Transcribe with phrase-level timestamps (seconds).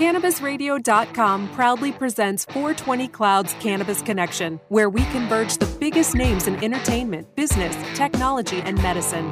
[0.00, 7.36] CannabisRadio.com proudly presents 420 Clouds Cannabis Connection, where we converge the biggest names in entertainment,
[7.36, 9.30] business, technology, and medicine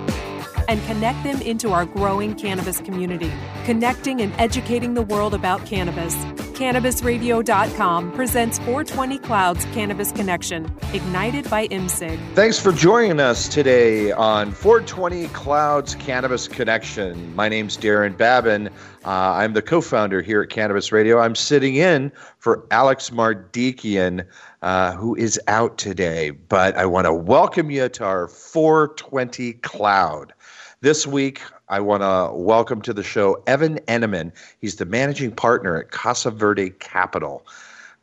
[0.69, 3.33] and connect them into our growing cannabis community,
[3.65, 6.15] connecting and educating the world about cannabis.
[6.59, 12.19] CannabisRadio.com presents 420 Clouds Cannabis Connection, ignited by IMSIG.
[12.35, 17.33] Thanks for joining us today on 420 Clouds Cannabis Connection.
[17.37, 18.71] My name's Darren Babin.
[19.05, 21.21] Uh, I'm the co founder here at Cannabis Radio.
[21.21, 24.27] I'm sitting in for Alex Mardikian,
[24.61, 26.31] uh, who is out today.
[26.31, 30.33] But I want to welcome you to our 420 Cloud.
[30.81, 34.31] This week, I want to welcome to the show Evan Eneman.
[34.61, 37.45] He's the managing partner at Casa Verde Capital.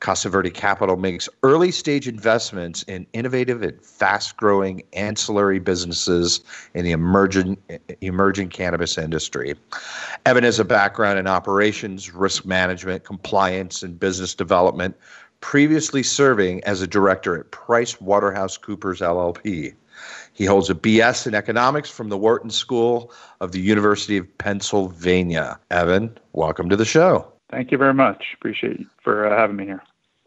[0.02, 6.42] Casa Verde Capital makes early stage investments in innovative and fast growing ancillary businesses
[6.74, 7.56] in the emerging,
[8.02, 9.56] emerging cannabis industry.
[10.26, 14.98] Evan has a background in operations, risk management, compliance, and business development,
[15.40, 19.76] previously serving as a director at PricewaterhouseCoopers LLP.
[20.36, 25.58] He holds a BS in economics from the Wharton School of the University of Pennsylvania.
[25.72, 27.32] Evan, welcome to the show.
[27.50, 28.26] Thank you very much.
[28.36, 29.82] Appreciate you for uh, having me here.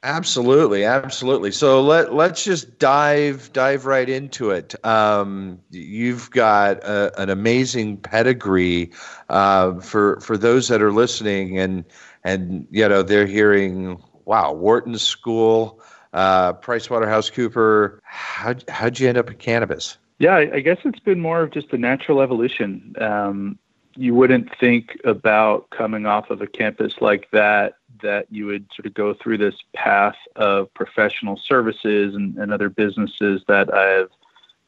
[0.04, 1.50] Absolutely, absolutely.
[1.50, 4.74] So let let's just dive dive right into it.
[4.86, 8.92] Um, you've got a, an amazing pedigree
[9.28, 11.84] uh, for for those that are listening, and
[12.24, 18.00] and you know they're hearing, wow, Wharton School uh, PricewaterhouseCooper.
[18.02, 19.98] How how'd you end up in cannabis?
[20.18, 22.94] Yeah, I guess it's been more of just a natural evolution.
[23.00, 23.58] Um,
[23.94, 28.86] you wouldn't think about coming off of a campus like that that you would sort
[28.86, 34.10] of go through this path of professional services and, and other businesses that I've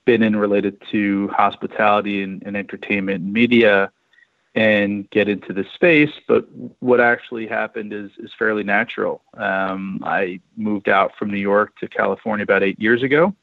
[0.04, 3.92] been in related to hospitality and, and entertainment and media
[4.54, 6.12] and get into the space.
[6.26, 6.46] But
[6.80, 9.22] what actually happened is is fairly natural.
[9.34, 13.34] Um, I moved out from New York to California about eight years ago.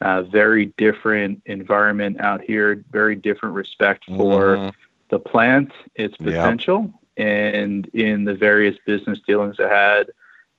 [0.00, 2.84] Uh, very different environment out here.
[2.90, 4.68] Very different respect for mm-hmm.
[5.10, 7.26] the plant, its potential, yep.
[7.26, 10.10] and in the various business dealings I had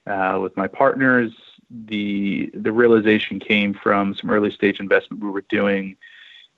[0.07, 1.31] uh, with my partners.
[1.69, 5.95] The the realization came from some early stage investment we were doing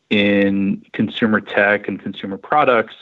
[0.10, 2.96] in consumer tech and consumer products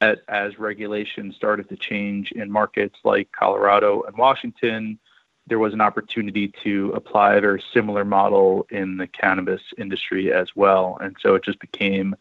[0.00, 4.98] that as regulations started to change in markets like Colorado and Washington,
[5.46, 10.48] there was an opportunity to apply a very similar model in the cannabis industry as
[10.56, 10.98] well.
[11.00, 12.16] And so it just became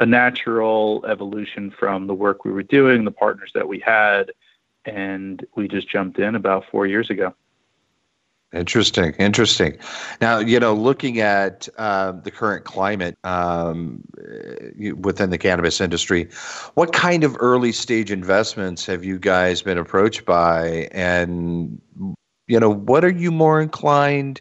[0.00, 4.30] a natural evolution from the work we were doing, the partners that we had,
[4.84, 7.34] and we just jumped in about four years ago.
[8.54, 9.76] Interesting, interesting.
[10.22, 14.02] Now, you know, looking at uh, the current climate um,
[14.96, 16.30] within the cannabis industry,
[16.72, 21.78] what kind of early stage investments have you guys been approached by, and
[22.46, 24.40] you know, what are you more inclined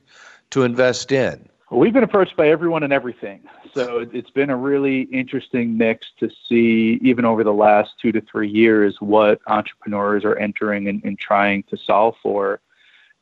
[0.51, 1.50] to invest in?
[1.69, 3.41] Well, we've been approached by everyone and everything,
[3.73, 8.22] so it's been a really interesting mix to see, even over the last two to
[8.22, 12.62] three years, what entrepreneurs are entering and, and trying to solve for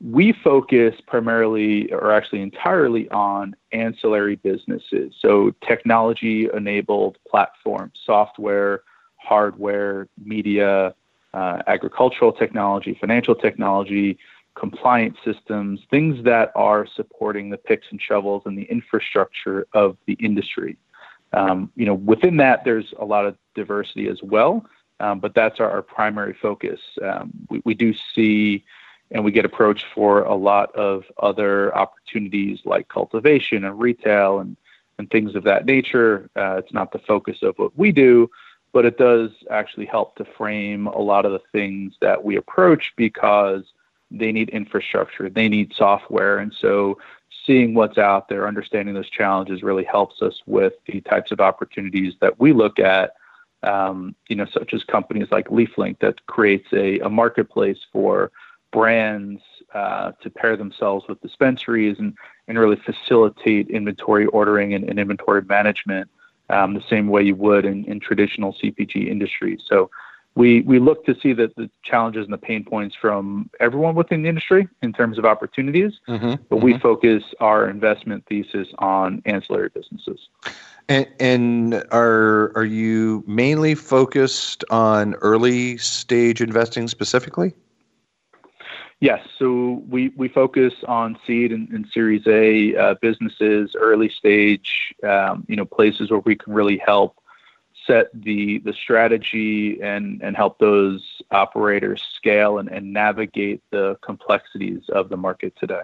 [0.03, 5.13] we focus primarily or actually entirely on ancillary businesses.
[5.19, 8.81] So, technology enabled platforms, software,
[9.15, 10.93] hardware, media,
[11.33, 14.17] uh, agricultural technology, financial technology,
[14.55, 20.13] compliance systems, things that are supporting the picks and shovels and the infrastructure of the
[20.13, 20.77] industry.
[21.33, 24.65] Um, you know, within that, there's a lot of diversity as well,
[25.01, 26.79] um, but that's our, our primary focus.
[27.03, 28.63] Um, we, we do see
[29.11, 34.57] and we get approached for a lot of other opportunities like cultivation and retail and,
[34.97, 36.29] and things of that nature.
[36.35, 38.29] Uh, it's not the focus of what we do,
[38.73, 42.93] but it does actually help to frame a lot of the things that we approach
[42.95, 43.63] because
[44.11, 46.39] they need infrastructure, they need software.
[46.39, 46.97] And so
[47.45, 52.13] seeing what's out there, understanding those challenges really helps us with the types of opportunities
[52.21, 53.13] that we look at.
[53.63, 58.31] Um, you know, such as companies like LeafLink that creates a, a marketplace for
[58.75, 59.41] brands
[59.73, 62.13] uh, to pair themselves with dispensaries and,
[62.49, 66.09] and really facilitate inventory ordering and, and inventory management
[66.49, 69.61] um, the same way you would in, in traditional CPG industries.
[69.65, 69.89] So
[70.35, 74.23] we, we look to see that the challenges and the pain points from everyone within
[74.23, 76.65] the industry in terms of opportunities, mm-hmm, but mm-hmm.
[76.65, 80.27] we focus our investment thesis on ancillary businesses.
[80.89, 87.55] And, and, are are you mainly focused on early stage investing specifically?
[89.01, 89.27] Yes.
[89.37, 95.45] So we, we focus on seed and, and Series A uh, businesses, early stage, um,
[95.47, 97.19] you know, places where we can really help
[97.85, 104.81] set the the strategy and and help those operators scale and, and navigate the complexities
[104.89, 105.81] of the market today.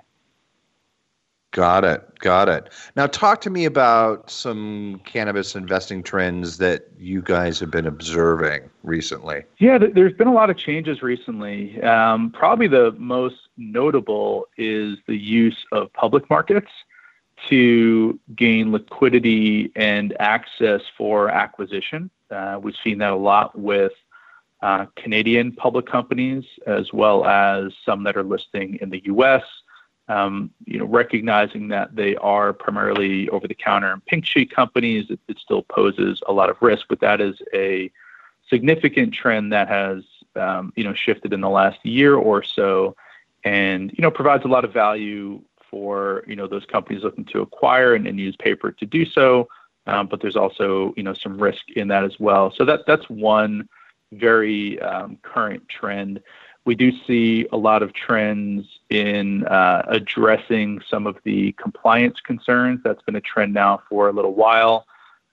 [1.51, 2.18] Got it.
[2.19, 2.69] Got it.
[2.95, 8.69] Now, talk to me about some cannabis investing trends that you guys have been observing
[8.83, 9.44] recently.
[9.57, 11.81] Yeah, there's been a lot of changes recently.
[11.83, 16.71] Um, probably the most notable is the use of public markets
[17.50, 22.09] to gain liquidity and access for acquisition.
[22.30, 23.92] Uh, we've seen that a lot with
[24.62, 29.44] uh, Canadian public companies as well as some that are listing in the U.S
[30.09, 35.62] you know, recognizing that they are primarily over-the-counter and pink sheet companies, it, it, still
[35.63, 36.88] poses a lot of risk.
[36.89, 37.92] But that is a
[38.50, 40.03] significant trend that has,
[40.36, 42.95] um, you know, shifted in the last year or so,
[43.44, 47.42] and you know, provides a lot of value for you know those companies looking to
[47.42, 49.48] acquire and, and use paper to do so.
[49.88, 52.53] Um, but there's also you know some risk in that as well.
[52.56, 53.68] So that that's one
[54.12, 56.21] very um, current trend
[56.65, 62.81] we do see a lot of trends in uh, addressing some of the compliance concerns.
[62.83, 64.85] That's been a trend now for a little while,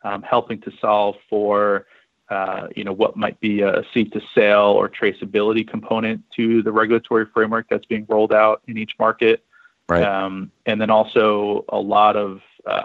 [0.03, 1.87] um, helping to solve for
[2.31, 6.73] uh, you know what might be a seed to sale or traceability component to the
[6.73, 9.45] regulatory framework that's being rolled out in each market.
[9.89, 10.03] Right.
[10.03, 12.85] Um, and then also a lot of uh,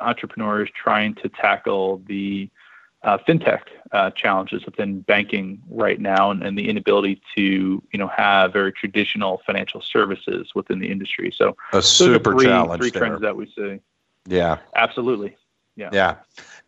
[0.00, 2.50] entrepreneurs trying to tackle the
[3.04, 3.60] uh, fintech
[3.92, 8.72] uh, challenges within banking right now and, and, the inability to you know have very
[8.72, 11.32] traditional financial services within the industry.
[11.34, 12.80] So a super three, challenge.
[12.80, 13.00] Three there.
[13.00, 13.78] trends that we see.
[14.26, 15.36] Yeah, absolutely.
[15.76, 15.90] Yeah.
[15.92, 16.16] Yeah.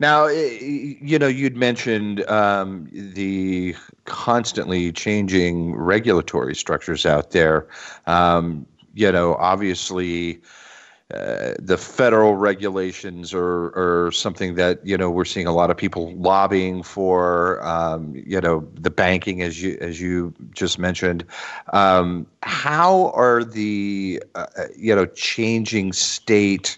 [0.00, 3.74] Now, you know, you'd mentioned um, the
[4.04, 7.68] constantly changing regulatory structures out there.
[8.06, 10.42] Um, you know, obviously
[11.14, 15.76] uh, the federal regulations are, are something that you know we're seeing a lot of
[15.76, 17.64] people lobbying for.
[17.64, 21.25] Um, you know the banking, as you as you just mentioned.
[21.73, 26.76] Um, how are the uh, you know changing state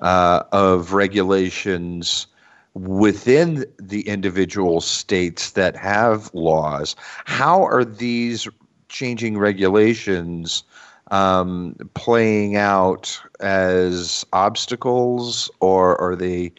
[0.00, 2.26] uh, of regulations?
[2.74, 6.94] within the individual states that have laws
[7.24, 8.46] how are these
[8.90, 10.62] changing regulations
[11.10, 16.52] um, playing out as obstacles, or are they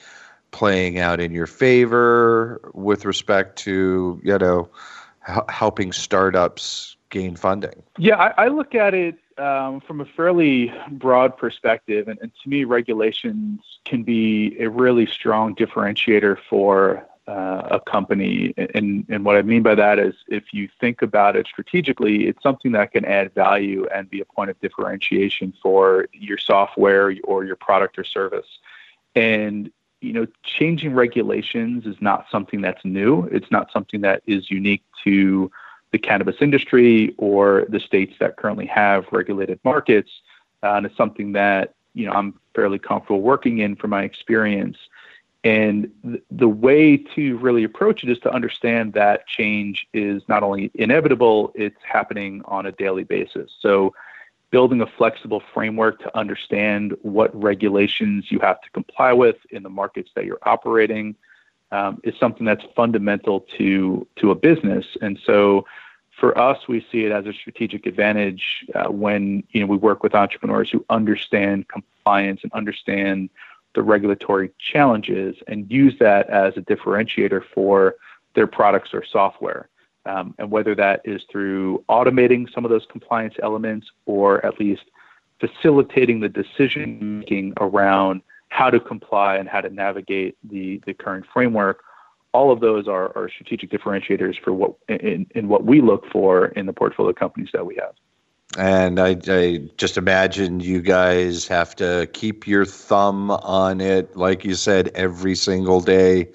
[0.51, 4.69] playing out in your favor with respect to you know
[5.27, 7.83] h- helping startups gain funding?
[7.97, 12.49] Yeah, I, I look at it um, from a fairly broad perspective, and, and, to
[12.49, 18.53] me, regulations can be a really strong differentiator for a company.
[18.73, 22.41] And, and what I mean by that is if you think about it strategically, it's
[22.41, 27.43] something that can add value and be a point of differentiation for your software or
[27.43, 28.47] your product or service.
[29.15, 33.23] And you know, changing regulations is not something that's new.
[33.31, 35.51] It's not something that is unique to
[35.91, 40.11] the cannabis industry or the states that currently have regulated markets.
[40.61, 44.77] Uh, and it's something that you know I'm fairly comfortable working in from my experience.
[45.47, 50.43] And th- the way to really approach it is to understand that change is not
[50.43, 53.49] only inevitable, it's happening on a daily basis.
[53.61, 53.93] So,
[54.51, 59.69] building a flexible framework to understand what regulations you have to comply with in the
[59.69, 61.15] markets that you're operating
[61.71, 64.85] um, is something that's fundamental to, to a business.
[65.01, 65.65] And so,
[66.19, 70.03] for us, we see it as a strategic advantage uh, when you know we work
[70.03, 73.29] with entrepreneurs who understand compliance and understand
[73.77, 77.93] the regulatory challenges and use that as a differentiator for
[78.33, 79.69] their products or software.
[80.07, 84.85] Um, and whether that is through automating some of those compliance elements or at least
[85.39, 91.27] facilitating the decision making around how to comply and how to navigate the, the current
[91.31, 91.83] framework,
[92.33, 96.47] all of those are, are strategic differentiators for what in, in what we look for
[96.47, 97.93] in the portfolio companies that we have.
[98.55, 104.45] And I, I, just imagine you guys have to keep your thumb on it, like
[104.45, 106.29] you said, every single day,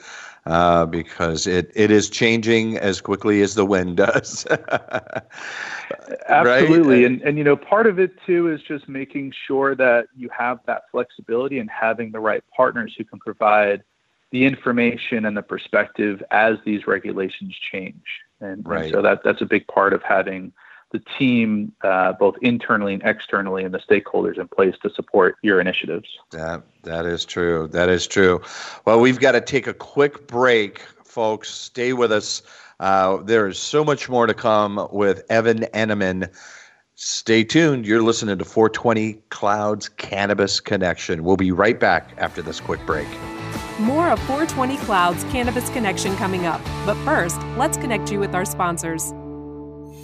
[0.44, 4.46] uh, because it, it is changing as quickly as the wind does.
[6.28, 7.04] Absolutely, right?
[7.04, 10.58] and and you know part of it too is just making sure that you have
[10.66, 13.82] that flexibility and having the right partners who can provide
[14.30, 18.02] the information and the perspective as these regulations change.
[18.40, 18.84] And, right.
[18.84, 20.52] and so that that's a big part of having
[20.92, 25.60] the team, uh, both internally and externally, and the stakeholders in place to support your
[25.60, 26.08] initiatives.
[26.30, 27.68] That that is true.
[27.68, 28.40] That is true.
[28.84, 31.50] Well, we've got to take a quick break, folks.
[31.50, 32.42] Stay with us.
[32.78, 36.28] Uh, there is so much more to come with Evan Eneman.
[36.94, 37.86] Stay tuned.
[37.86, 41.24] You're listening to 420 Clouds Cannabis Connection.
[41.24, 43.08] We'll be right back after this quick break.
[43.78, 46.60] More of 420 Clouds Cannabis Connection coming up.
[46.84, 49.12] But first, let's connect you with our sponsors.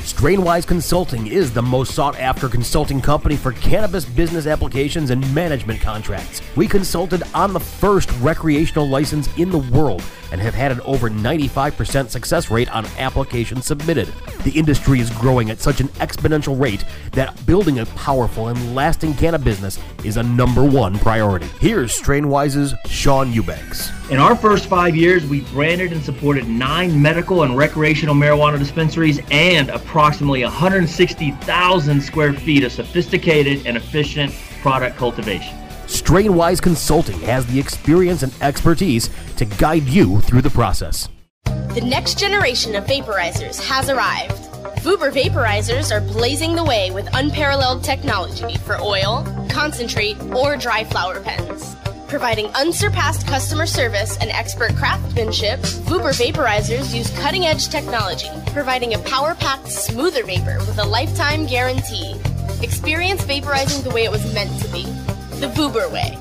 [0.00, 5.80] Strainwise Consulting is the most sought after consulting company for cannabis business applications and management
[5.80, 6.40] contracts.
[6.56, 10.02] We consulted on the first recreational license in the world
[10.32, 14.08] and have had an over 95% success rate on applications submitted.
[14.44, 19.14] The industry is growing at such an exponential rate that building a powerful and lasting
[19.14, 21.46] cannabis business is a number one priority.
[21.60, 23.99] Here's Strainwise's Sean Eubanks.
[24.10, 29.20] In our first five years, we branded and supported nine medical and recreational marijuana dispensaries
[29.30, 35.56] and approximately 160,000 square feet of sophisticated and efficient product cultivation.
[35.86, 41.08] Strainwise Consulting has the experience and expertise to guide you through the process.
[41.44, 44.42] The next generation of vaporizers has arrived.
[44.82, 51.20] Vuber vaporizers are blazing the way with unparalleled technology for oil, concentrate, or dry flower
[51.20, 51.76] pens.
[52.10, 58.98] Providing unsurpassed customer service and expert craftsmanship, Vuber vaporizers use cutting edge technology, providing a
[58.98, 62.16] power packed, smoother vapor with a lifetime guarantee.
[62.62, 64.82] Experience vaporizing the way it was meant to be
[65.38, 66.18] the Vuber way.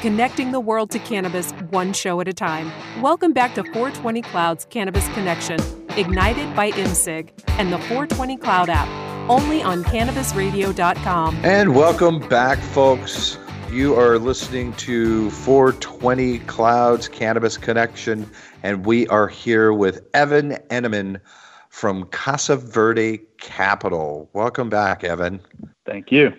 [0.00, 2.72] Connecting the world to cannabis one show at a time.
[3.02, 8.88] Welcome back to 420 Cloud's Cannabis Connection, ignited by IMSIG and the 420 Cloud app,
[9.30, 11.36] only on cannabisradio.com.
[11.44, 13.38] And welcome back, folks.
[13.70, 18.28] You are listening to 420 Clouds Cannabis Connection,
[18.64, 21.20] and we are here with Evan Eneman
[21.68, 24.28] from Casa Verde Capital.
[24.32, 25.40] Welcome back, Evan.
[25.86, 26.32] Thank you.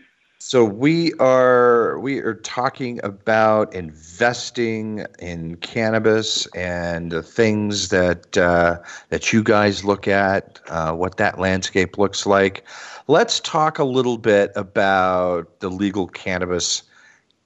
[0.43, 8.79] So we are we are talking about investing in cannabis and the things that uh,
[9.09, 12.65] that you guys look at, uh, what that landscape looks like.
[13.07, 16.81] Let's talk a little bit about the legal cannabis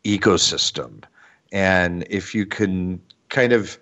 [0.05, 1.03] ecosystem,
[1.51, 3.77] and if you can kind of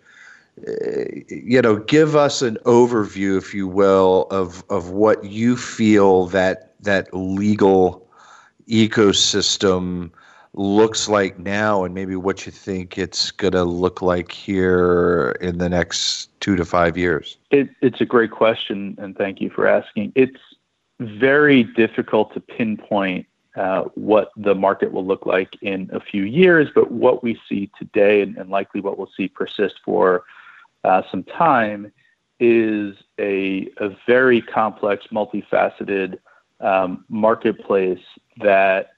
[1.29, 6.73] you know, give us an overview, if you will, of of what you feel that
[6.81, 8.03] that legal
[8.67, 10.11] ecosystem
[10.53, 15.57] looks like now, and maybe what you think it's going to look like here in
[15.57, 17.37] the next two to five years.
[17.49, 20.11] It, it's a great question, and thank you for asking.
[20.15, 20.39] It's
[20.99, 26.69] very difficult to pinpoint uh, what the market will look like in a few years,
[26.73, 30.23] but what we see today, and, and likely what we'll see persist for
[30.83, 31.91] uh, some time
[32.39, 36.17] is a, a very complex, multifaceted
[36.59, 38.03] um, marketplace
[38.37, 38.93] that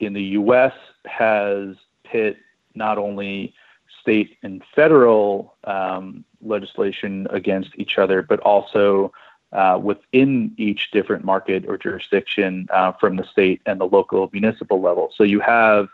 [0.00, 0.72] in the US
[1.06, 2.36] has pit
[2.74, 3.54] not only
[4.00, 9.12] state and federal um, legislation against each other, but also
[9.52, 14.80] uh, within each different market or jurisdiction uh, from the state and the local municipal
[14.80, 15.10] level.
[15.16, 15.88] So you have,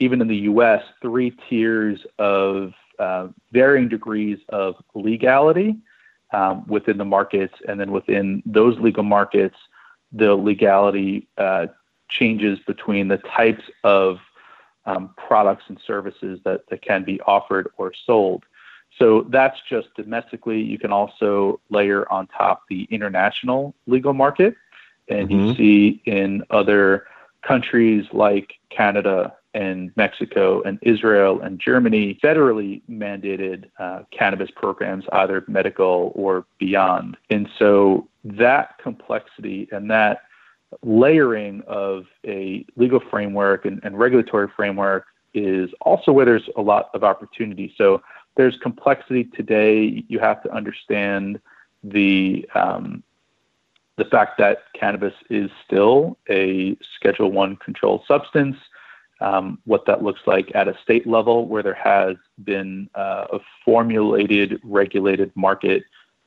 [0.00, 5.76] even in the US, three tiers of uh, varying degrees of legality
[6.32, 9.56] um, within the markets, and then within those legal markets,
[10.12, 11.66] the legality uh,
[12.08, 14.18] changes between the types of
[14.86, 18.44] um, products and services that, that can be offered or sold.
[18.98, 20.60] So that's just domestically.
[20.60, 24.56] You can also layer on top the international legal market.
[25.08, 25.40] And mm-hmm.
[25.40, 27.06] you see in other
[27.42, 35.44] countries like Canada and Mexico and Israel and Germany federally mandated uh, cannabis programs, either
[35.48, 37.16] medical or beyond.
[37.30, 40.22] And so that complexity and that
[40.82, 46.90] layering of a legal framework and, and regulatory framework is also where there's a lot
[46.94, 47.72] of opportunity.
[47.76, 48.02] So
[48.36, 50.04] there's complexity today.
[50.08, 51.40] You have to understand
[51.82, 53.02] the um,
[53.96, 58.56] the fact that cannabis is still a Schedule One controlled substance
[59.20, 63.40] um, what that looks like at a state level, where there has been uh, a
[63.64, 65.84] formulated, regulated market,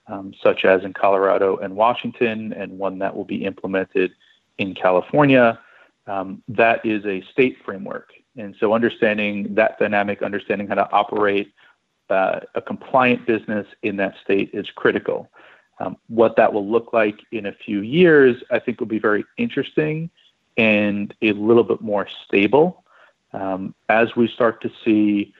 [0.07, 4.11] um, such as in Colorado and Washington, and one that will be implemented
[4.57, 5.59] in California.
[6.07, 8.11] Um, that is a state framework.
[8.37, 11.53] And so, understanding that dynamic, understanding how to operate
[12.09, 15.29] uh, a compliant business in that state is critical.
[15.79, 19.25] Um, what that will look like in a few years, I think, will be very
[19.37, 20.09] interesting
[20.57, 22.83] and a little bit more stable.
[23.33, 25.33] Um, as we start to see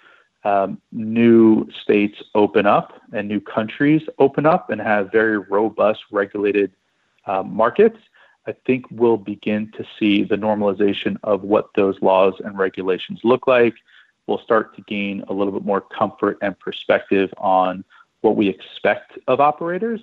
[0.43, 6.71] um, new states open up and new countries open up and have very robust regulated
[7.25, 7.99] uh, markets,
[8.47, 13.47] I think we'll begin to see the normalization of what those laws and regulations look
[13.47, 13.75] like.
[14.27, 17.83] We'll start to gain a little bit more comfort and perspective on
[18.21, 20.01] what we expect of operators.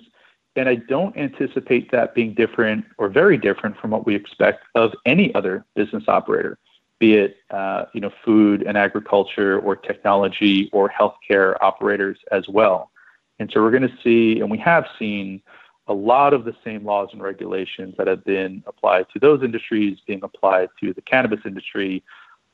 [0.55, 4.93] And I don't anticipate that being different or very different from what we expect of
[5.05, 6.57] any other business operator
[6.99, 12.91] be it uh, you know food and agriculture or technology or healthcare operators as well.
[13.39, 15.41] And so we're going to see, and we have seen,
[15.89, 19.97] a lot of the same laws and regulations that have been applied to those industries
[20.05, 22.03] being applied to the cannabis industry,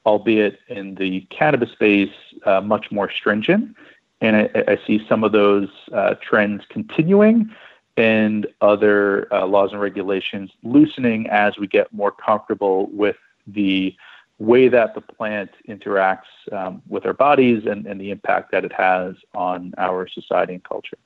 [0.05, 2.13] albeit in the cannabis space,
[2.45, 3.75] uh, much more stringent.
[4.21, 7.51] And I, I see some of those uh, trends continuing
[7.97, 13.95] and other uh, laws and regulations loosening as we get more comfortable with the
[14.39, 18.73] way that the plant interacts um, with our bodies and, and the impact that it
[18.73, 20.97] has on our society and culture.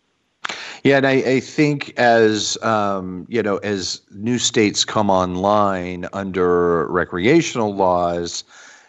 [0.84, 6.88] Yeah, and I, I think as um, you know, as new states come online under
[6.88, 8.44] recreational laws,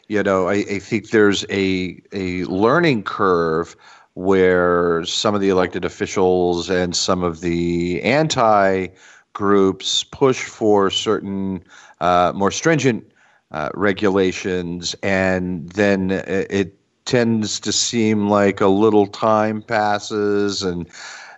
[0.08, 3.76] you know, I, I think there's a a learning curve
[4.14, 8.88] where some of the elected officials and some of the anti
[9.32, 11.62] groups push for certain
[12.00, 13.04] uh, more stringent
[13.52, 20.88] uh, regulations, and then it tends to seem like a little time passes and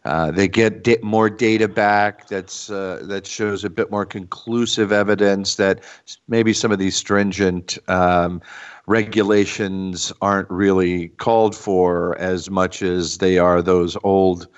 [0.05, 5.57] uh, they get more data back that's uh, that shows a bit more conclusive evidence
[5.57, 5.81] that
[6.29, 8.41] maybe some of these stringent um,
[8.87, 14.49] regulations aren't really called for as much as they are those old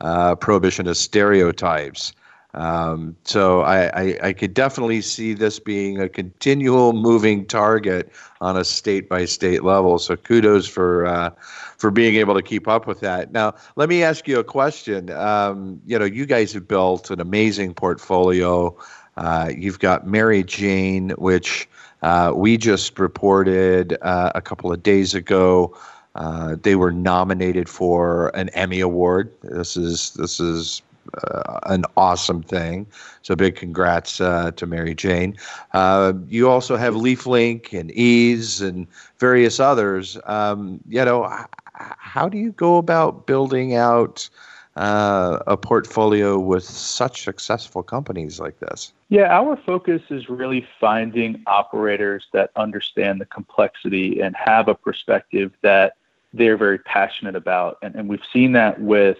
[0.00, 2.12] uh, prohibitionist stereotypes.
[2.54, 8.56] Um, so I, I, I, could definitely see this being a continual moving target on
[8.56, 9.98] a state by state level.
[9.98, 11.30] So kudos for uh,
[11.78, 13.32] for being able to keep up with that.
[13.32, 15.10] Now, let me ask you a question.
[15.10, 18.76] Um, you know, you guys have built an amazing portfolio.
[19.16, 21.68] Uh, you've got Mary Jane, which
[22.02, 25.76] uh, we just reported uh, a couple of days ago.
[26.14, 29.32] Uh, they were nominated for an Emmy Award.
[29.42, 30.82] This is this is
[31.22, 32.86] uh, an awesome thing.
[33.22, 35.36] So big congrats uh, to Mary Jane.
[35.72, 38.86] Uh, you also have LeafLink and Eaze and
[39.18, 40.18] various others.
[40.24, 41.28] Um, you know,
[41.74, 44.28] how do you go about building out
[44.76, 48.92] uh, a portfolio with such successful companies like this?
[49.08, 55.52] Yeah, our focus is really finding operators that understand the complexity and have a perspective
[55.62, 55.96] that
[56.32, 57.78] they're very passionate about.
[57.82, 59.18] And, and we've seen that with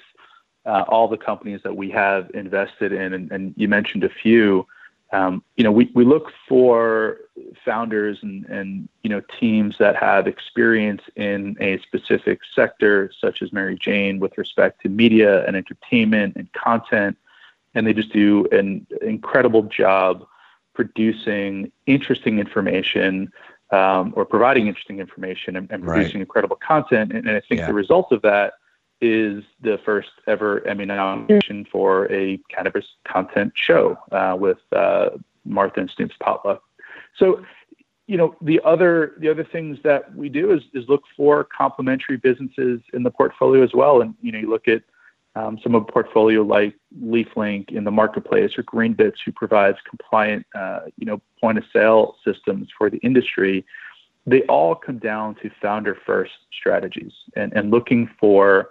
[0.66, 4.66] all the companies that we have invested in, and, and you mentioned a few.
[5.12, 7.18] Um, you know, we, we look for
[7.64, 13.53] founders and, and you know teams that have experience in a specific sector, such as
[13.53, 17.16] Mary Jane, with respect to media and entertainment and content,
[17.74, 20.27] and they just do an incredible job
[20.74, 23.33] producing interesting information
[23.70, 26.22] um, or providing interesting information and, and producing right.
[26.22, 27.12] incredible content.
[27.12, 27.66] And, and I think yeah.
[27.66, 28.55] the result of that
[29.04, 35.10] is the first ever Emmy nomination for a cannabis content show uh, with uh,
[35.44, 36.62] Martha and Snoop's potluck.
[37.18, 37.44] So,
[38.06, 42.16] you know, the other the other things that we do is is look for complementary
[42.16, 44.00] businesses in the portfolio as well.
[44.00, 44.82] And you know, you look at
[45.36, 50.46] um, some of the portfolio like LeafLink in the marketplace or Greenbits, who provides compliant,
[50.54, 53.64] uh, you know, point of sale systems for the industry.
[54.26, 58.70] They all come down to founder first strategies and, and looking for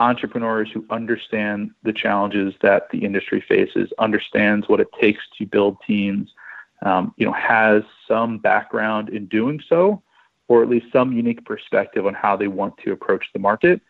[0.00, 5.76] entrepreneurs who understand the challenges that the industry faces, understands what it takes to build
[5.86, 6.32] teams,
[6.82, 10.02] um, you know, has some background in doing so,
[10.46, 13.80] or at least some unique perspective on how they want to approach the market.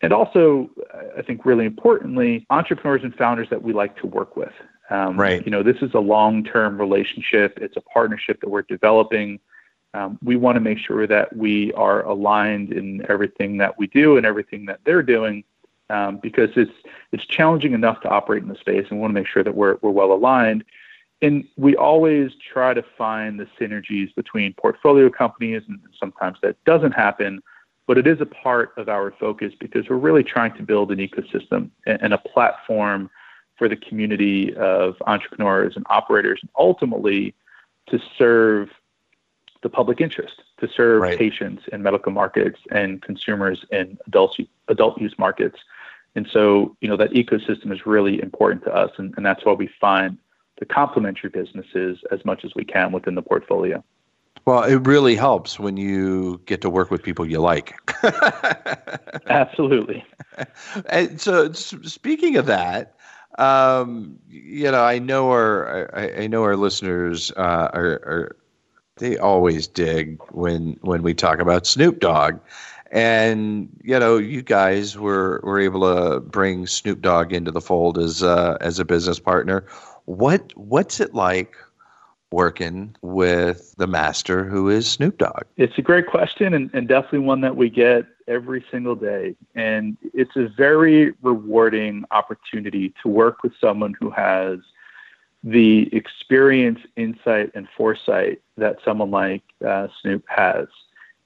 [0.00, 0.68] And also,
[1.16, 4.52] I think really importantly, entrepreneurs and founders that we like to work with.
[4.90, 5.44] Um, right.
[5.44, 7.58] You know, this is a long-term relationship.
[7.62, 9.38] It's a partnership that we're developing.
[9.94, 14.16] Um, we want to make sure that we are aligned in everything that we do
[14.16, 15.44] and everything that they're doing
[15.92, 16.72] um, because it's
[17.12, 19.54] it's challenging enough to operate in the space, and we want to make sure that
[19.54, 20.64] we're we're well aligned.
[21.20, 26.92] And we always try to find the synergies between portfolio companies, and sometimes that doesn't
[26.92, 27.40] happen,
[27.86, 30.98] but it is a part of our focus because we're really trying to build an
[30.98, 33.08] ecosystem and, and a platform
[33.56, 37.34] for the community of entrepreneurs and operators, and ultimately
[37.86, 38.70] to serve
[39.62, 41.18] the public interest, to serve right.
[41.18, 44.36] patients in medical markets and consumers in adult
[44.68, 45.58] adult use markets.
[46.14, 49.52] And so, you know, that ecosystem is really important to us, and, and that's why
[49.52, 50.18] we find
[50.58, 53.82] the complementary businesses as much as we can within the portfolio.
[54.44, 57.74] Well, it really helps when you get to work with people you like.
[59.28, 60.04] Absolutely.
[60.86, 62.96] And so, speaking of that,
[63.38, 68.36] um, you know, I know our I, I know our listeners uh, are, are
[68.96, 72.40] they always dig when when we talk about Snoop Dogg,
[72.92, 77.98] and you know, you guys were were able to bring Snoop Dogg into the fold
[77.98, 79.64] as uh, as a business partner.
[80.04, 81.56] What what's it like
[82.30, 85.44] working with the master who is Snoop Dogg?
[85.56, 89.36] It's a great question and, and definitely one that we get every single day.
[89.54, 94.60] And it's a very rewarding opportunity to work with someone who has
[95.44, 100.68] the experience, insight, and foresight that someone like uh, Snoop has.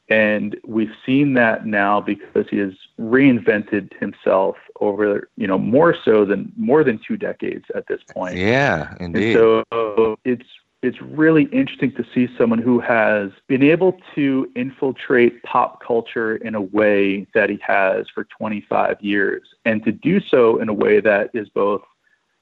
[0.08, 6.24] And we've seen that now because he has reinvented himself over, you know, more so
[6.24, 8.36] than more than two decades at this point.
[8.36, 9.36] Yeah, indeed.
[9.36, 10.46] And so it's
[10.82, 16.54] it's really interesting to see someone who has been able to infiltrate pop culture in
[16.54, 21.00] a way that he has for 25 years and to do so in a way
[21.00, 21.82] that is both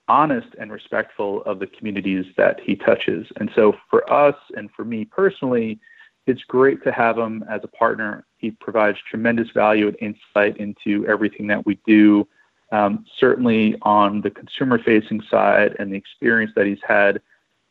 [0.09, 3.27] honest and respectful of the communities that he touches.
[3.37, 5.81] And so for us and for me personally,
[6.27, 8.25] it's great to have him as a partner.
[8.39, 12.27] He provides tremendous value and insight into everything that we do.
[12.73, 17.21] Um, certainly on the consumer facing side and the experience that he's had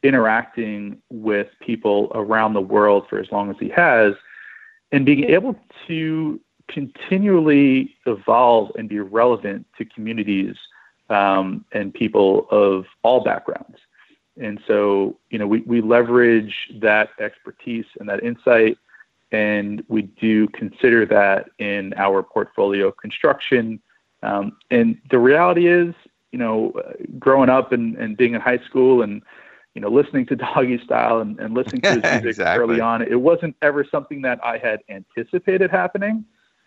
[0.03, 4.13] interacting with people around the world for as long as he has,
[4.91, 10.55] and being able to continually evolve and be relevant to communities
[11.09, 13.77] um, and people of all backgrounds.
[14.39, 18.77] And so, you know, we, we leverage that expertise and that insight,
[19.31, 23.79] and we do consider that in our portfolio construction.
[24.23, 25.93] Um, and the reality is,
[26.31, 26.73] you know,
[27.19, 29.21] growing up and, and being in high school and
[29.73, 32.63] you know, listening to Doggystyle and, and listening to his music exactly.
[32.63, 36.25] early on, it wasn't ever something that I had anticipated happening.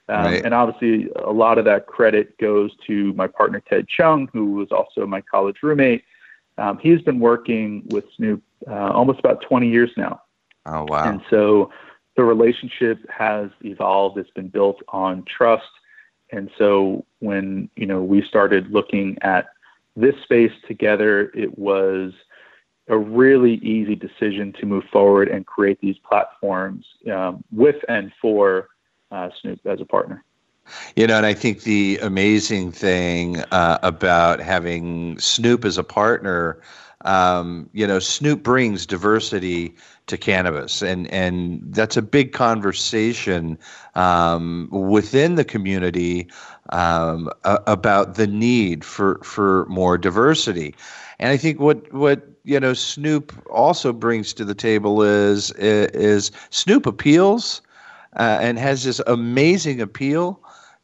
[0.09, 0.45] Um, right.
[0.45, 4.71] And obviously, a lot of that credit goes to my partner Ted Chung, who was
[4.71, 6.05] also my college roommate.
[6.59, 10.23] Um, he's been working with Snoop uh, almost about 20 years now.
[10.65, 11.11] Oh wow!
[11.11, 11.71] And so
[12.17, 14.19] the relationship has evolved.
[14.19, 15.69] It's been built on trust.
[16.33, 19.47] And so when you know we started looking at
[19.95, 22.13] this space together, it was
[22.89, 28.69] a really easy decision to move forward and create these platforms um, with and for
[29.11, 30.25] uh, Snoop as a partner.
[30.97, 36.61] You know, and I think the amazing thing uh, about having Snoop as a partner,
[37.05, 39.75] um, you know, Snoop brings diversity
[40.07, 43.59] to cannabis, and and that's a big conversation
[43.95, 46.29] um, within the community
[46.71, 50.75] um, about the need for for more diversity.
[51.19, 56.31] And I think what what you know Snoop also brings to the table is is
[56.51, 57.63] Snoop appeals
[58.17, 60.41] uh, and has this amazing appeal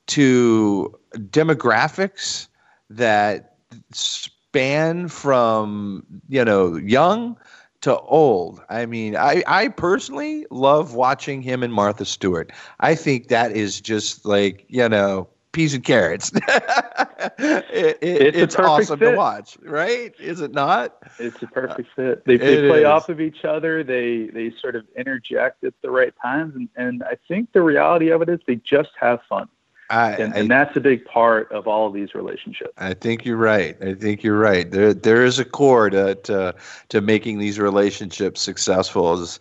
[0.08, 2.48] to demographics
[2.90, 3.56] that
[3.92, 7.36] span from you know young
[7.82, 8.62] to old.
[8.68, 12.52] I mean, I, I personally love watching him and Martha Stewart.
[12.80, 16.30] I think that is just like, you know, peas and carrots.
[16.36, 19.10] it, it, it's, it's awesome fit.
[19.10, 20.14] to watch, right?
[20.18, 20.96] Is it not?
[21.18, 22.24] It's a perfect uh, fit.
[22.24, 22.86] They, they play is.
[22.86, 23.82] off of each other.
[23.84, 28.10] They they sort of interject at the right times, and, and I think the reality
[28.10, 29.48] of it is they just have fun.
[29.92, 32.72] I, and, I, and, that's a big part of all of these relationships.
[32.78, 33.76] I think you're right.
[33.82, 34.68] I think you're right.
[34.70, 36.54] There, there is a core to, to,
[36.88, 39.12] to making these relationships successful.
[39.20, 39.38] Is,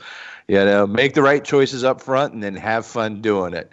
[0.50, 3.72] you know, make the right choices up front and then have fun doing it.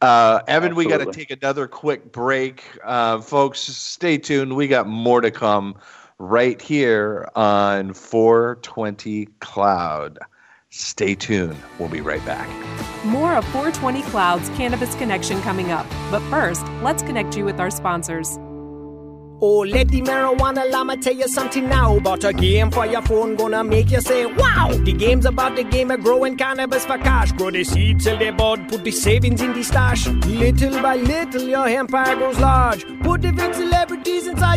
[0.00, 0.86] Uh, Evan, Absolutely.
[0.86, 2.64] we got to take another quick break.
[2.82, 4.56] Uh, folks, stay tuned.
[4.56, 5.76] We got more to come
[6.18, 10.18] right here on 420 Cloud.
[10.76, 11.56] Stay tuned.
[11.78, 12.48] We'll be right back.
[13.04, 15.86] More of 420 Cloud's Cannabis Connection coming up.
[16.10, 18.40] But first, let's connect you with our sponsors.
[19.40, 23.36] Oh, let the marijuana llama tell you something now about a game for your phone
[23.36, 24.70] gonna make you say wow.
[24.72, 27.30] The game's about the game of growing cannabis for cash.
[27.32, 30.08] Grow the seeds, sell the bud, put the savings in the stash.
[30.08, 32.84] Little by little, your empire grows large.
[33.02, 33.54] Put the big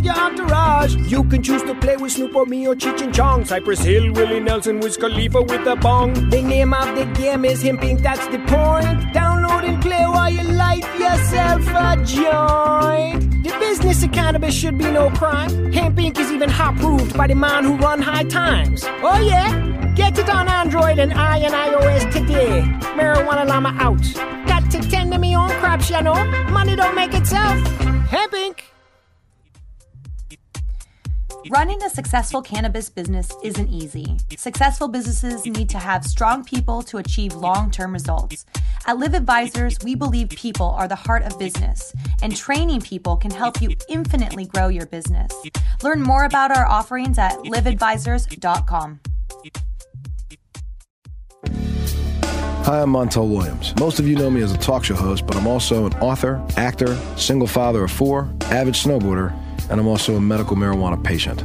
[0.03, 0.95] your entourage.
[0.95, 3.45] You can choose to play with Snoop or me or Cheech and Chong.
[3.45, 6.13] Cypress Hill, Willie Nelson, Wiz Khalifa with a bong.
[6.29, 8.01] The name of the game is Hempire.
[8.01, 8.99] That's the point.
[9.13, 13.43] Download and play while you light yourself a joint.
[13.43, 15.49] The business of cannabis should be no crime.
[15.71, 16.17] Hempire.
[16.17, 18.83] is even hot proved by the man who run high times.
[19.01, 19.93] Oh yeah?
[19.95, 22.62] Get it on Android and I and iOS today.
[22.95, 24.03] Marijuana Llama out.
[24.47, 26.23] Got to tend to me own crops, you know.
[26.51, 27.57] Money don't make itself.
[28.12, 28.76] Hempire.
[31.50, 34.17] Running a successful cannabis business isn't easy.
[34.38, 38.45] Successful businesses need to have strong people to achieve long term results.
[38.86, 43.32] At Live Advisors, we believe people are the heart of business, and training people can
[43.32, 45.32] help you infinitely grow your business.
[45.84, 49.00] Learn more about our offerings at liveadvisors.com.
[52.67, 53.73] Hi, I'm Montel Williams.
[53.80, 56.45] Most of you know me as a talk show host, but I'm also an author,
[56.58, 59.34] actor, single father of four, avid snowboarder,
[59.69, 61.43] and I'm also a medical marijuana patient.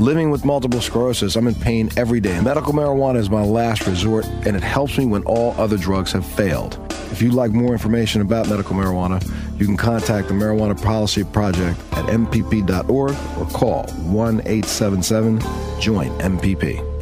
[0.00, 2.40] Living with multiple sclerosis, I'm in pain every day.
[2.40, 6.26] Medical marijuana is my last resort, and it helps me when all other drugs have
[6.26, 6.78] failed.
[7.12, 9.22] If you'd like more information about medical marijuana,
[9.58, 15.38] you can contact the Marijuana Policy Project at mpp.org or call 1 877
[15.80, 16.94] JOIN MPP.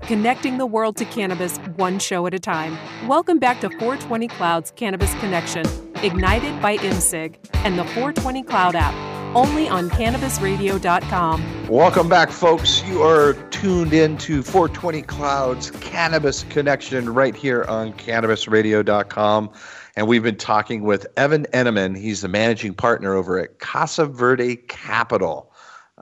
[0.00, 2.76] Connecting the world to cannabis one show at a time.
[3.08, 5.64] Welcome back to 420 Cloud's Cannabis Connection,
[6.04, 8.94] ignited by IMSIG and the 420 Cloud app,
[9.36, 11.68] only on cannabisradio.com.
[11.68, 12.82] Welcome back, folks.
[12.84, 19.50] You are tuned in to 420 Cloud's Cannabis Connection right here on cannabisradio.com.
[19.96, 21.96] And we've been talking with Evan Eneman.
[21.96, 25.52] He's the managing partner over at Casa Verde Capital.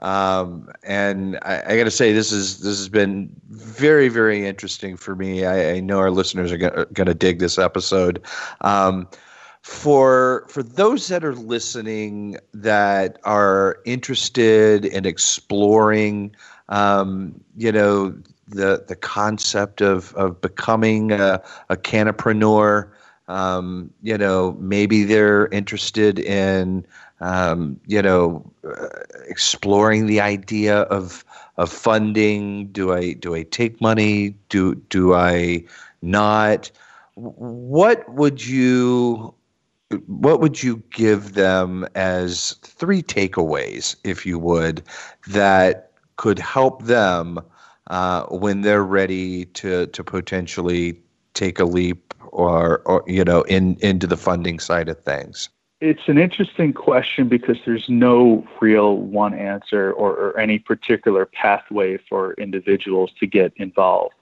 [0.01, 4.97] Um, and I, I got to say, this is this has been very, very interesting
[4.97, 5.45] for me.
[5.45, 8.21] I, I know our listeners are going to dig this episode.
[8.61, 9.07] Um,
[9.65, 16.35] for for those that are listening that are interested in exploring,
[16.69, 18.15] um, you know,
[18.47, 22.87] the the concept of of becoming a, a cannapreneur.
[23.27, 26.85] Um, you know, maybe they're interested in
[27.19, 28.89] um, you know, uh,
[29.27, 31.25] exploring the idea of
[31.57, 32.67] of funding.
[32.67, 34.35] Do I do I take money?
[34.49, 35.63] Do do I
[36.03, 36.69] not?
[37.15, 39.33] What would you
[40.07, 44.83] what would you give them as three takeaways, if you would,
[45.27, 47.39] that could help them
[47.87, 50.99] uh, when they're ready to to potentially
[51.33, 55.49] take a leap or or you know in into the funding side of things?
[55.81, 61.97] It's an interesting question because there's no real one answer or, or, any particular pathway
[61.97, 64.15] for individuals to get involved.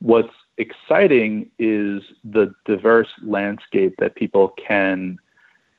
[0.00, 5.18] What's exciting is the diverse landscape that people can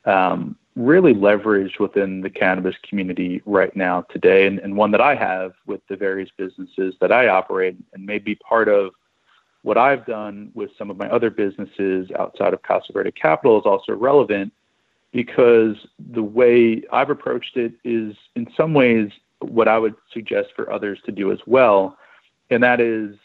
[0.05, 5.15] um, really leverage within the cannabis community right now today, and, and one that I
[5.15, 8.91] have with the various businesses that I operate and may be part of
[9.63, 13.65] what I've done with some of my other businesses outside of Casa Verde Capital is
[13.65, 14.51] also relevant
[15.11, 15.75] because
[16.11, 20.99] the way I've approached it is, in some ways, what I would suggest for others
[21.05, 21.97] to do as well.
[22.49, 23.15] And that is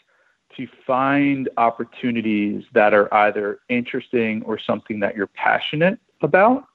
[0.57, 6.65] to find opportunities that are either interesting or something that you're passionate about,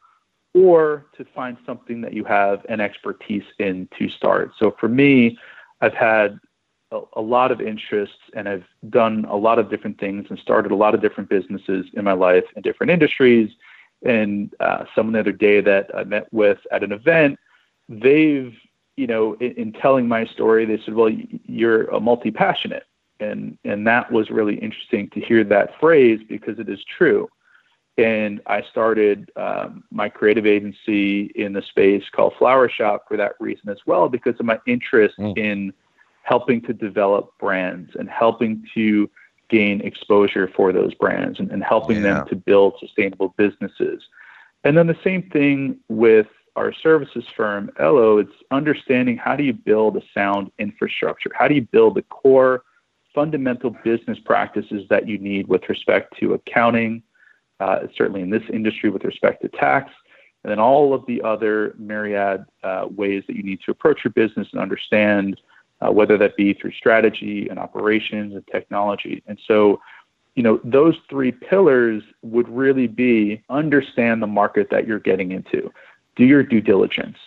[0.55, 4.53] or to find something that you have an expertise in to start.
[4.59, 5.39] So for me,
[5.81, 6.39] I've had
[6.91, 10.73] a, a lot of interests and I've done a lot of different things and started
[10.73, 13.51] a lot of different businesses in my life in different industries
[14.05, 17.39] and uh, someone the other day that I met with at an event,
[17.89, 18.55] they've,
[18.97, 21.11] you know, in, in telling my story, they said, "Well,
[21.47, 22.85] you're a multi-passionate,"
[23.21, 27.29] and and that was really interesting to hear that phrase because it is true.
[27.99, 33.33] And I started um, my creative agency in the space called Flower Shop for that
[33.39, 35.37] reason as well, because of my interest mm.
[35.37, 35.73] in
[36.23, 39.11] helping to develop brands and helping to
[39.51, 42.15] gain exposure for those brands and, and helping yeah.
[42.15, 44.03] them to build sustainable businesses.
[44.65, 49.53] And then the same thing with our services firm, Elo, it's understanding how do you
[49.53, 51.31] build a sound infrastructure?
[51.35, 52.63] How do you build the core
[53.15, 57.03] fundamental business practices that you need with respect to accounting,
[57.61, 59.91] uh, certainly in this industry with respect to tax,
[60.45, 64.13] and then all of the other myriad uh, ways that you need to approach your
[64.13, 65.41] business and understand
[65.81, 69.23] uh, whether that be through strategy and operations and technology.
[69.27, 69.81] And so,
[70.35, 75.73] you know, those three pillars would really be understand the market that you're getting into,
[76.17, 77.19] do your due diligence,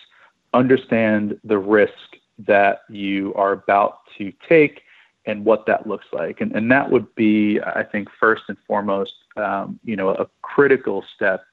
[0.53, 4.81] understand the risk that you are about to take
[5.25, 6.41] and what that looks like.
[6.41, 11.03] And, and that would be, I think, first and foremost, um, you know, a critical
[11.15, 11.43] step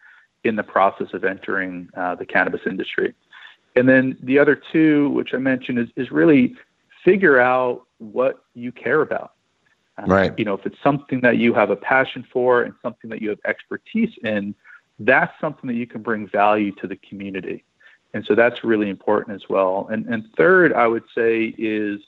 [0.44, 3.14] in the process of entering uh, the cannabis industry.
[3.76, 6.54] And then the other two, which I mentioned, is, is really
[7.04, 9.32] figure out what you care about.
[9.98, 10.38] Uh, right.
[10.38, 13.30] You know, if it's something that you have a passion for and something that you
[13.30, 14.54] have expertise in,
[14.98, 17.64] that's something that you can bring value to the community.
[18.14, 19.88] And so that's really important as well.
[19.90, 22.00] And, and third, I would say, is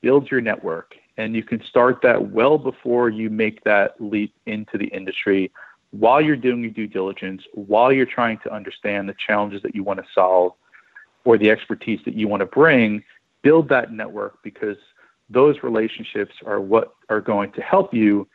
[0.00, 0.94] build your network.
[1.20, 5.52] And you can start that well before you make that leap into the industry
[5.90, 9.82] while you're doing your due diligence, while you're trying to understand the challenges that you
[9.82, 10.54] want to solve,
[11.24, 13.04] or the expertise that you want to bring,
[13.42, 14.78] build that network because
[15.28, 18.26] those relationships are what are going to help you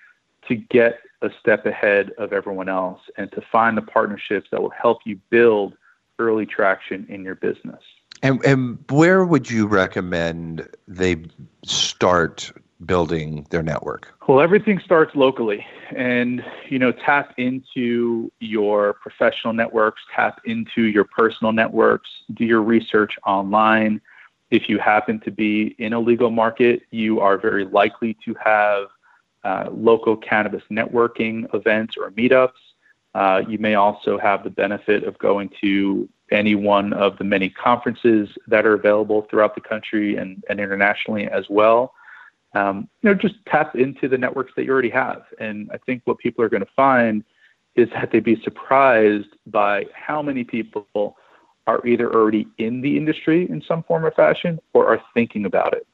[0.47, 4.69] to get a step ahead of everyone else and to find the partnerships that will
[4.69, 5.73] help you build
[6.19, 7.81] early traction in your business.
[8.21, 11.25] And, and where would you recommend they
[11.63, 12.51] start
[12.83, 14.13] building their network?
[14.27, 21.05] Well, everything starts locally and, you know, tap into your professional networks, tap into your
[21.05, 24.01] personal networks, do your research online.
[24.51, 28.87] If you happen to be in a legal market, you are very likely to have
[29.43, 32.51] uh, local cannabis networking events or meetups.
[33.13, 37.49] Uh, you may also have the benefit of going to any one of the many
[37.49, 41.93] conferences that are available throughout the country and, and internationally as well.
[42.55, 45.23] Um, you know, just tap into the networks that you already have.
[45.39, 47.23] And I think what people are going to find
[47.75, 51.17] is that they'd be surprised by how many people
[51.67, 55.73] are either already in the industry in some form or fashion or are thinking about
[55.73, 55.85] it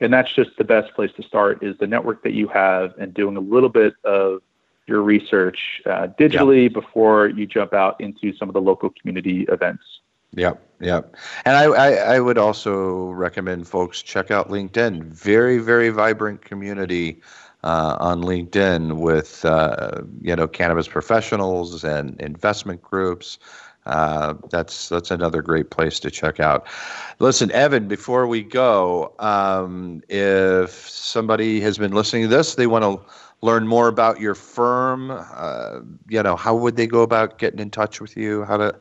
[0.00, 3.12] and that's just the best place to start is the network that you have and
[3.14, 4.40] doing a little bit of
[4.86, 6.72] your research uh, digitally yep.
[6.72, 9.99] before you jump out into some of the local community events
[10.36, 11.16] Yep, yep.
[11.44, 15.04] And I, I, I, would also recommend folks check out LinkedIn.
[15.04, 17.20] Very, very vibrant community
[17.64, 23.38] uh, on LinkedIn with uh, you know cannabis professionals and investment groups.
[23.86, 26.66] Uh, that's that's another great place to check out.
[27.18, 32.84] Listen, Evan, before we go, um, if somebody has been listening to this, they want
[32.84, 33.00] to
[33.42, 35.10] learn more about your firm.
[35.10, 38.44] Uh, you know, how would they go about getting in touch with you?
[38.44, 38.76] How to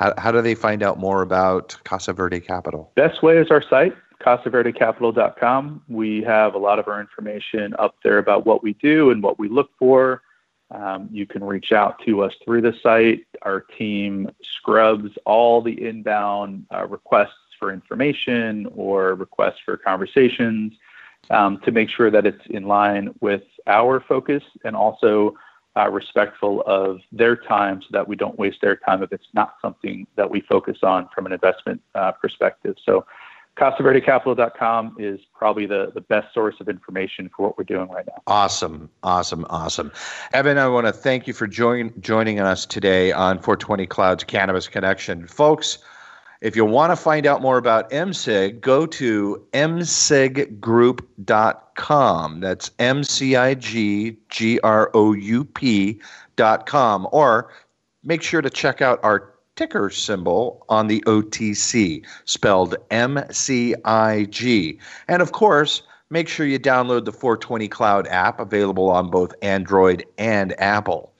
[0.00, 2.90] how, how do they find out more about Casa Verde Capital?
[2.96, 5.82] Best way is our site, casaverdecapital.com.
[5.88, 9.38] We have a lot of our information up there about what we do and what
[9.38, 10.22] we look for.
[10.70, 13.26] Um, you can reach out to us through the site.
[13.42, 20.72] Our team scrubs all the inbound uh, requests for information or requests for conversations
[21.28, 25.34] um, to make sure that it's in line with our focus and also
[25.80, 29.54] uh, respectful of their time so that we don't waste their time if it's not
[29.62, 32.76] something that we focus on from an investment uh, perspective.
[32.84, 33.04] So
[33.56, 38.22] CasaVerdeCapital.com is probably the, the best source of information for what we're doing right now.
[38.26, 39.92] Awesome, awesome, awesome.
[40.32, 44.68] Evan, I want to thank you for join, joining us today on 420 Clouds Cannabis
[44.68, 45.26] Connection.
[45.26, 45.78] Folks,
[46.40, 52.40] if you want to find out more about MCIG, go to mciggroup.com.
[52.40, 57.06] That's M C I G G R O U P.com.
[57.12, 57.52] Or
[58.02, 64.78] make sure to check out our ticker symbol on the OTC, spelled MCIG.
[65.08, 70.06] And of course, make sure you download the 420 Cloud app available on both Android
[70.16, 71.12] and Apple.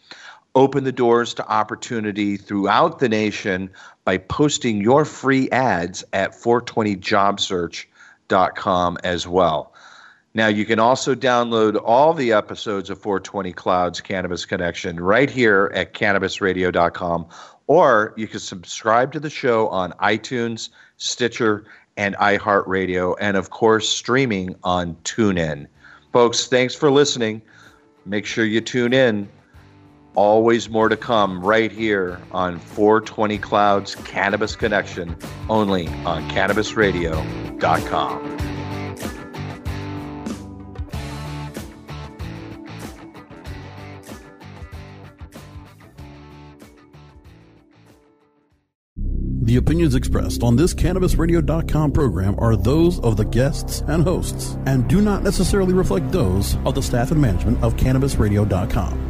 [0.55, 3.71] Open the doors to opportunity throughout the nation
[4.05, 9.73] by posting your free ads at 420jobsearch.com as well.
[10.33, 15.73] Now, you can also download all the episodes of 420 Clouds Cannabis Connection right here
[15.75, 17.27] at cannabisradio.com
[17.71, 21.65] or you can subscribe to the show on iTunes, Stitcher,
[21.97, 25.69] and iHeartRadio, and of course, streaming on TuneIn.
[26.13, 27.41] Folks, thanks for listening.
[28.07, 29.29] Make sure you tune in.
[30.15, 35.17] Always more to come right here on 420 Clouds Cannabis Connection,
[35.49, 38.41] only on CannabisRadio.com.
[49.51, 54.87] The opinions expressed on this CannabisRadio.com program are those of the guests and hosts and
[54.87, 59.10] do not necessarily reflect those of the staff and management of CannabisRadio.com.